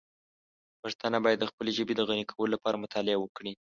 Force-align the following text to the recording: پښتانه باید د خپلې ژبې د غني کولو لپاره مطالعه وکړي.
پښتانه 0.81 1.17
باید 1.25 1.39
د 1.41 1.45
خپلې 1.51 1.71
ژبې 1.77 1.93
د 1.95 2.01
غني 2.09 2.25
کولو 2.31 2.53
لپاره 2.55 2.81
مطالعه 2.83 3.17
وکړي. 3.21 3.51